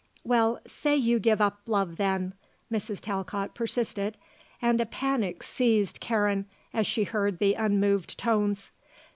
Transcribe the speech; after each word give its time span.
"Well, 0.23 0.57
say 0.65 0.95
you 0.95 1.19
give 1.19 1.41
up 1.41 1.59
love, 1.67 1.97
then," 1.97 2.33
Mrs. 2.71 3.01
Talcott 3.01 3.53
persisted, 3.53 4.17
and 4.59 4.81
a 4.81 4.87
panic 4.87 5.43
seized 5.43 5.99
Karen 5.99 6.47
as 6.73 6.87
she 6.87 7.03
heard 7.03 7.37
the 7.37 7.53
unmoved 7.53 8.17
tones. 8.17 8.71